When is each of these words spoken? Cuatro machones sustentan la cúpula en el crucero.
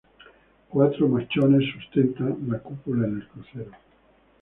Cuatro 0.69 1.07
machones 1.07 1.63
sustentan 1.75 2.39
la 2.47 2.57
cúpula 2.57 3.05
en 3.05 3.17
el 3.17 3.27
crucero. 3.27 3.71